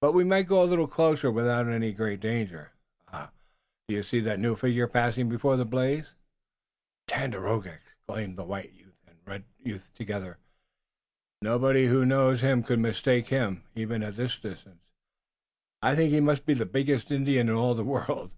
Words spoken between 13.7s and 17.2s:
even at this distance. I think he must be the biggest